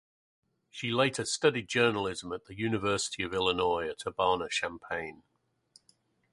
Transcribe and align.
She 0.71 0.89
later 0.89 1.25
studied 1.25 1.67
journalism 1.69 2.33
at 2.33 2.45
the 2.45 2.57
University 2.57 3.21
of 3.21 3.35
Illinois 3.35 3.87
at 3.87 4.07
Urbana–Champaign. 4.07 5.21